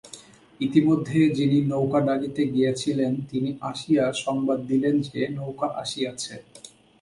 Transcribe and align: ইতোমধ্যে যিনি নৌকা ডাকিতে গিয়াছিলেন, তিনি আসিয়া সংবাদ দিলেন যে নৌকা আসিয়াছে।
ইতোমধ্যে 0.59 1.19
যিনি 1.37 1.57
নৌকা 1.71 1.99
ডাকিতে 2.07 2.41
গিয়াছিলেন, 2.53 3.11
তিনি 3.31 3.49
আসিয়া 3.61 4.05
সংবাদ 4.23 4.59
দিলেন 4.67 4.95
যে 5.07 5.21
নৌকা 5.37 5.67
আসিয়াছে। 5.81 6.33